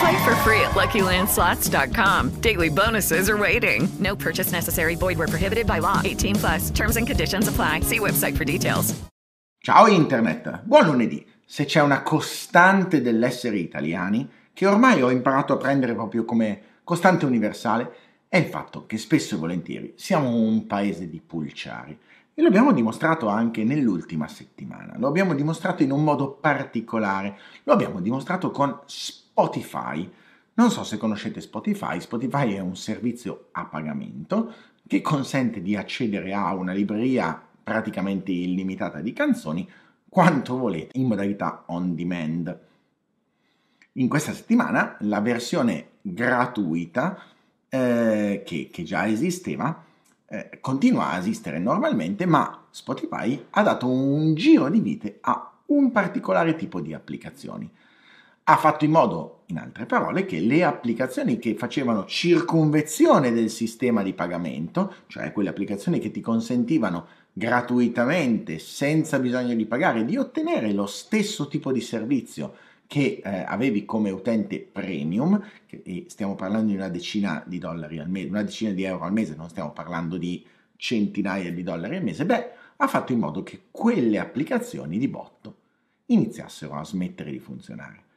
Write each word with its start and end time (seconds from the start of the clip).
Play 0.00 0.24
for 0.24 0.34
free 0.36 0.60
at 0.62 0.72
LuckyLandSlots.com. 0.72 2.40
Daily 2.40 2.70
bonuses 2.70 3.28
are 3.28 3.36
waiting. 3.36 3.86
No 3.98 4.16
purchase 4.16 4.50
necessary. 4.50 4.96
Void 4.96 5.18
were 5.18 5.28
prohibited 5.28 5.66
by 5.66 5.78
law. 5.78 6.00
18 6.02 6.36
plus. 6.36 6.70
Terms 6.70 6.96
and 6.96 7.06
conditions 7.06 7.48
apply. 7.48 7.80
See 7.82 7.98
website 7.98 8.34
for 8.34 8.44
details. 8.44 8.94
Ciao 9.62 9.86
Internet, 9.86 10.62
buon 10.64 10.86
lunedì. 10.86 11.22
Se 11.44 11.66
c'è 11.66 11.82
una 11.82 12.02
costante 12.02 13.02
dell'essere 13.02 13.58
italiani 13.58 14.26
che 14.54 14.66
ormai 14.66 15.02
ho 15.02 15.10
imparato 15.10 15.52
a 15.52 15.58
prendere 15.58 15.92
proprio 15.92 16.24
come 16.24 16.62
costante 16.82 17.26
universale, 17.26 17.92
è 18.26 18.38
il 18.38 18.46
fatto 18.46 18.86
che 18.86 18.96
spesso 18.96 19.34
e 19.34 19.38
volentieri 19.38 19.92
siamo 19.96 20.34
un 20.34 20.66
paese 20.66 21.10
di 21.10 21.20
pulciari. 21.20 21.98
E 22.32 22.40
lo 22.40 22.48
abbiamo 22.48 22.72
dimostrato 22.72 23.28
anche 23.28 23.64
nell'ultima 23.64 24.28
settimana, 24.28 24.94
lo 24.96 25.08
abbiamo 25.08 25.34
dimostrato 25.34 25.82
in 25.82 25.90
un 25.90 26.04
modo 26.04 26.30
particolare, 26.30 27.36
lo 27.64 27.74
abbiamo 27.74 28.00
dimostrato 28.00 28.50
con 28.50 28.78
Spotify. 29.40 30.06
Non 30.54 30.70
so 30.70 30.84
se 30.84 30.98
conoscete 30.98 31.40
Spotify, 31.40 31.98
Spotify 31.98 32.52
è 32.52 32.58
un 32.58 32.76
servizio 32.76 33.48
a 33.52 33.64
pagamento 33.64 34.52
che 34.86 35.00
consente 35.00 35.62
di 35.62 35.76
accedere 35.76 36.34
a 36.34 36.52
una 36.52 36.72
libreria 36.72 37.40
praticamente 37.62 38.32
illimitata 38.32 39.00
di 39.00 39.14
canzoni 39.14 39.66
quanto 40.06 40.58
volete 40.58 40.98
in 40.98 41.06
modalità 41.06 41.62
on 41.68 41.94
demand. 41.94 42.58
In 43.92 44.08
questa 44.08 44.34
settimana 44.34 44.96
la 45.00 45.20
versione 45.20 45.92
gratuita 46.02 47.18
eh, 47.70 48.42
che, 48.44 48.68
che 48.70 48.82
già 48.82 49.08
esisteva 49.08 49.84
eh, 50.26 50.58
continua 50.60 51.12
a 51.12 51.18
esistere 51.18 51.58
normalmente, 51.58 52.26
ma 52.26 52.66
Spotify 52.68 53.46
ha 53.48 53.62
dato 53.62 53.88
un 53.88 54.34
giro 54.34 54.68
di 54.68 54.80
vite 54.80 55.16
a 55.22 55.50
un 55.66 55.90
particolare 55.92 56.56
tipo 56.56 56.82
di 56.82 56.92
applicazioni. 56.92 57.70
Ha 58.50 58.56
fatto 58.56 58.84
in 58.84 58.90
modo, 58.90 59.42
in 59.46 59.58
altre 59.58 59.86
parole, 59.86 60.26
che 60.26 60.40
le 60.40 60.64
applicazioni 60.64 61.38
che 61.38 61.54
facevano 61.54 62.04
circunvezione 62.04 63.30
del 63.30 63.48
sistema 63.48 64.02
di 64.02 64.12
pagamento, 64.12 64.92
cioè 65.06 65.30
quelle 65.30 65.50
applicazioni 65.50 66.00
che 66.00 66.10
ti 66.10 66.20
consentivano 66.20 67.06
gratuitamente, 67.32 68.58
senza 68.58 69.20
bisogno 69.20 69.54
di 69.54 69.66
pagare, 69.66 70.04
di 70.04 70.16
ottenere 70.16 70.72
lo 70.72 70.86
stesso 70.86 71.46
tipo 71.46 71.70
di 71.70 71.80
servizio 71.80 72.56
che 72.88 73.22
eh, 73.22 73.44
avevi 73.46 73.84
come 73.84 74.10
utente 74.10 74.58
premium, 74.58 75.40
che, 75.64 75.82
e 75.84 76.06
stiamo 76.08 76.34
parlando 76.34 76.72
di 76.72 76.76
una 76.76 76.88
decina 76.88 77.44
di 77.46 77.58
dollari 77.58 78.00
al 78.00 78.10
mese, 78.10 78.30
una 78.30 78.42
decina 78.42 78.72
di 78.72 78.82
euro 78.82 79.04
al 79.04 79.12
mese, 79.12 79.36
non 79.36 79.48
stiamo 79.48 79.70
parlando 79.70 80.16
di 80.16 80.44
centinaia 80.74 81.52
di 81.52 81.62
dollari 81.62 81.94
al 81.94 82.02
mese, 82.02 82.26
beh, 82.26 82.50
ha 82.78 82.86
fatto 82.88 83.12
in 83.12 83.20
modo 83.20 83.44
che 83.44 83.66
quelle 83.70 84.18
applicazioni 84.18 84.98
di 84.98 85.06
botto 85.06 85.54
iniziassero 86.06 86.74
a 86.74 86.84
smettere 86.84 87.30
di 87.30 87.38
funzionare. 87.38 88.08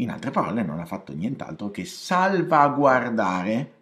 In 0.00 0.10
altre 0.10 0.30
parole, 0.30 0.62
non 0.62 0.78
ha 0.78 0.84
fatto 0.84 1.12
nient'altro 1.12 1.70
che 1.70 1.84
salvaguardare 1.84 3.72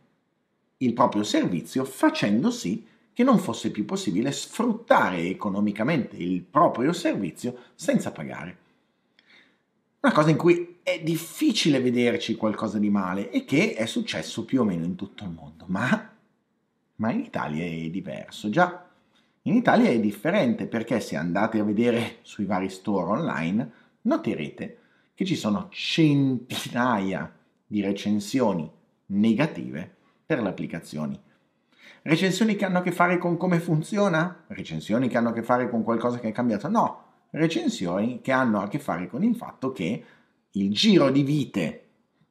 il 0.78 0.92
proprio 0.92 1.22
servizio 1.22 1.84
facendo 1.84 2.50
sì 2.50 2.86
che 3.12 3.22
non 3.22 3.38
fosse 3.38 3.70
più 3.70 3.84
possibile 3.84 4.30
sfruttare 4.32 5.20
economicamente 5.20 6.16
il 6.16 6.42
proprio 6.42 6.92
servizio 6.92 7.56
senza 7.74 8.12
pagare. 8.12 8.58
Una 10.00 10.12
cosa 10.12 10.30
in 10.30 10.36
cui 10.36 10.78
è 10.82 11.02
difficile 11.02 11.80
vederci 11.80 12.36
qualcosa 12.36 12.78
di 12.78 12.90
male 12.90 13.30
e 13.30 13.44
che 13.44 13.74
è 13.74 13.86
successo 13.86 14.44
più 14.44 14.60
o 14.60 14.64
meno 14.64 14.84
in 14.84 14.96
tutto 14.96 15.24
il 15.24 15.30
mondo, 15.30 15.64
ma, 15.68 16.12
ma 16.96 17.10
in 17.10 17.20
Italia 17.20 17.64
è 17.64 17.88
diverso. 17.90 18.50
Già, 18.50 18.86
in 19.42 19.54
Italia 19.54 19.90
è 19.90 19.98
differente 19.98 20.66
perché 20.66 21.00
se 21.00 21.16
andate 21.16 21.58
a 21.58 21.64
vedere 21.64 22.18
sui 22.22 22.44
vari 22.44 22.68
store 22.68 23.18
online 23.18 23.72
noterete 24.02 24.78
che 25.16 25.24
ci 25.24 25.34
sono 25.34 25.68
centinaia 25.70 27.34
di 27.66 27.80
recensioni 27.80 28.70
negative 29.06 29.96
per 30.26 30.42
le 30.42 30.50
applicazioni. 30.50 31.18
Recensioni 32.02 32.54
che 32.54 32.66
hanno 32.66 32.78
a 32.78 32.82
che 32.82 32.92
fare 32.92 33.16
con 33.16 33.38
come 33.38 33.58
funziona? 33.58 34.44
Recensioni 34.48 35.08
che 35.08 35.16
hanno 35.16 35.30
a 35.30 35.32
che 35.32 35.42
fare 35.42 35.70
con 35.70 35.82
qualcosa 35.82 36.18
che 36.18 36.28
è 36.28 36.32
cambiato? 36.32 36.68
No, 36.68 37.04
recensioni 37.30 38.20
che 38.20 38.30
hanno 38.30 38.60
a 38.60 38.68
che 38.68 38.78
fare 38.78 39.06
con 39.06 39.22
il 39.24 39.34
fatto 39.34 39.72
che 39.72 40.04
il 40.50 40.70
giro 40.72 41.10
di 41.10 41.22
vite 41.22 41.84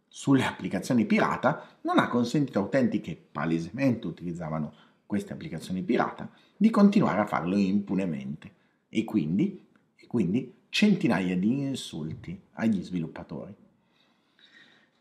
sulle 0.07 0.45
applicazioni 0.45 1.05
pirata 1.05 1.77
non 1.81 1.97
ha 1.97 2.07
consentito 2.07 2.59
a 2.59 2.63
utenti 2.63 3.01
che 3.01 3.19
palesemente 3.31 4.05
utilizzavano 4.05 4.73
queste 5.07 5.33
applicazioni 5.33 5.81
pirata 5.81 6.29
di 6.55 6.69
continuare 6.69 7.21
a 7.21 7.25
farlo 7.25 7.57
impunemente 7.57 8.53
e 8.89 9.03
quindi, 9.03 9.65
e 9.95 10.05
quindi 10.05 10.53
centinaia 10.75 11.37
di 11.37 11.61
insulti 11.61 12.37
agli 12.55 12.83
sviluppatori. 12.83 13.55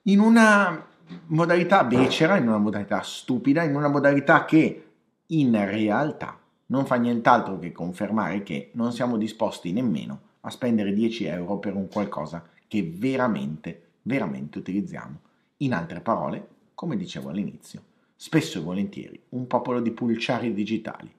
In 0.02 0.20
una 0.20 0.86
modalità 1.26 1.82
becera, 1.82 2.36
in 2.36 2.46
una 2.46 2.58
modalità 2.58 3.02
stupida, 3.02 3.64
in 3.64 3.74
una 3.74 3.88
modalità 3.88 4.44
che 4.44 4.86
in 5.26 5.66
realtà 5.66 6.38
non 6.66 6.86
fa 6.86 6.94
nient'altro 6.94 7.58
che 7.58 7.72
confermare 7.72 8.44
che 8.44 8.70
non 8.74 8.92
siamo 8.92 9.16
disposti 9.16 9.72
nemmeno 9.72 10.20
a 10.42 10.50
spendere 10.50 10.92
10 10.92 11.24
euro 11.24 11.58
per 11.58 11.74
un 11.74 11.88
qualcosa 11.88 12.48
che 12.68 12.94
veramente, 12.96 13.94
veramente 14.02 14.58
utilizziamo. 14.58 15.18
In 15.56 15.74
altre 15.74 15.98
parole, 15.98 16.48
come 16.74 16.96
dicevo 16.96 17.30
all'inizio, 17.30 17.82
spesso 18.14 18.60
e 18.60 18.62
volentieri 18.62 19.20
un 19.30 19.48
popolo 19.48 19.80
di 19.80 19.90
pulciari 19.90 20.54
digitali. 20.54 21.12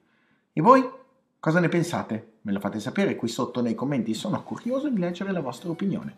E 0.50 0.60
voi 0.62 0.82
cosa 1.38 1.60
ne 1.60 1.68
pensate? 1.68 2.35
Me 2.46 2.52
lo 2.52 2.60
fate 2.60 2.78
sapere 2.78 3.16
qui 3.16 3.26
sotto 3.26 3.60
nei 3.60 3.74
commenti, 3.74 4.14
sono 4.14 4.40
curioso 4.44 4.88
di 4.88 5.00
leggere 5.00 5.32
la 5.32 5.40
vostra 5.40 5.68
opinione. 5.68 6.14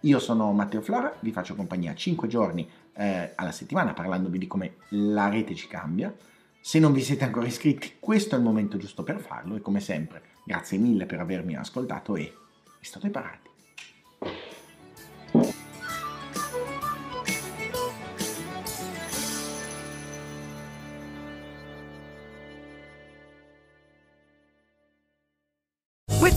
Io 0.00 0.18
sono 0.18 0.52
Matteo 0.52 0.82
Flora, 0.82 1.16
vi 1.20 1.32
faccio 1.32 1.54
compagnia 1.54 1.94
5 1.94 2.28
giorni 2.28 2.68
eh, 2.92 3.32
alla 3.34 3.52
settimana 3.52 3.94
parlandovi 3.94 4.36
di 4.36 4.46
come 4.46 4.74
la 4.90 5.30
rete 5.30 5.54
ci 5.54 5.68
cambia. 5.68 6.14
Se 6.60 6.78
non 6.78 6.92
vi 6.92 7.00
siete 7.00 7.24
ancora 7.24 7.46
iscritti, 7.46 7.96
questo 7.98 8.34
è 8.34 8.38
il 8.38 8.44
momento 8.44 8.76
giusto 8.76 9.02
per 9.02 9.18
farlo 9.20 9.56
e 9.56 9.62
come 9.62 9.80
sempre, 9.80 10.20
grazie 10.44 10.76
mille 10.76 11.06
per 11.06 11.20
avermi 11.20 11.56
ascoltato 11.56 12.16
e 12.16 12.34
state 12.78 13.08
parati. 13.08 13.51